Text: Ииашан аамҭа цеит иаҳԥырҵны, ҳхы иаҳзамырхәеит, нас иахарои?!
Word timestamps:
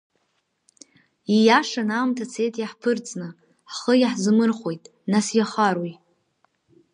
Ииашан 1.35 1.89
аамҭа 1.97 2.25
цеит 2.31 2.55
иаҳԥырҵны, 2.57 3.27
ҳхы 3.71 3.93
иаҳзамырхәеит, 3.97 4.83
нас 5.11 5.27
иахарои?! 5.37 5.93